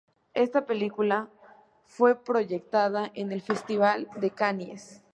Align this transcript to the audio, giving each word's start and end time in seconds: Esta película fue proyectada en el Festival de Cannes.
Esta 0.33 0.65
película 0.65 1.29
fue 1.85 2.15
proyectada 2.15 3.11
en 3.13 3.31
el 3.31 3.39
Festival 3.43 4.09
de 4.15 4.31
Cannes. 4.31 5.03